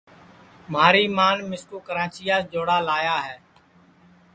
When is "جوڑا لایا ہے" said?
2.51-3.35